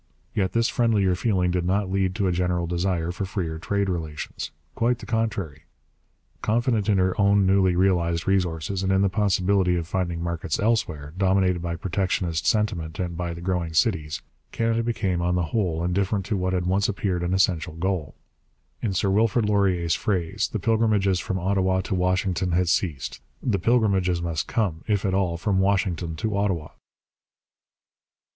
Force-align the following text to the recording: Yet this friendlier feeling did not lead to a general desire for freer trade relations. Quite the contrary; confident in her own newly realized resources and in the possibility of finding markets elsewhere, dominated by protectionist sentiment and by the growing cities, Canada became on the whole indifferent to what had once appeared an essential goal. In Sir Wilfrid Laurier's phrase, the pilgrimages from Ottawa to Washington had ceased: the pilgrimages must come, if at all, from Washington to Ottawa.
Yet 0.33 0.53
this 0.53 0.67
friendlier 0.67 1.13
feeling 1.13 1.51
did 1.51 1.63
not 1.63 1.91
lead 1.91 2.15
to 2.15 2.25
a 2.25 2.31
general 2.31 2.65
desire 2.65 3.11
for 3.11 3.23
freer 3.23 3.59
trade 3.59 3.87
relations. 3.87 4.49
Quite 4.73 4.97
the 4.97 5.05
contrary; 5.05 5.65
confident 6.41 6.89
in 6.89 6.97
her 6.97 7.13
own 7.21 7.45
newly 7.45 7.75
realized 7.75 8.27
resources 8.27 8.81
and 8.81 8.91
in 8.91 9.03
the 9.03 9.09
possibility 9.13 9.75
of 9.75 9.87
finding 9.87 10.19
markets 10.23 10.59
elsewhere, 10.59 11.13
dominated 11.19 11.61
by 11.61 11.75
protectionist 11.75 12.47
sentiment 12.47 12.97
and 12.97 13.15
by 13.15 13.35
the 13.35 13.41
growing 13.41 13.75
cities, 13.75 14.23
Canada 14.51 14.81
became 14.81 15.21
on 15.21 15.35
the 15.35 15.43
whole 15.53 15.83
indifferent 15.83 16.25
to 16.25 16.35
what 16.35 16.53
had 16.53 16.65
once 16.65 16.89
appeared 16.89 17.21
an 17.21 17.31
essential 17.35 17.75
goal. 17.75 18.15
In 18.81 18.93
Sir 18.93 19.11
Wilfrid 19.11 19.45
Laurier's 19.47 19.93
phrase, 19.93 20.49
the 20.51 20.57
pilgrimages 20.57 21.19
from 21.19 21.37
Ottawa 21.37 21.81
to 21.81 21.93
Washington 21.93 22.53
had 22.53 22.69
ceased: 22.69 23.21
the 23.43 23.59
pilgrimages 23.59 24.19
must 24.19 24.47
come, 24.47 24.83
if 24.87 25.05
at 25.05 25.13
all, 25.13 25.37
from 25.37 25.59
Washington 25.59 26.15
to 26.15 26.35
Ottawa. 26.35 26.69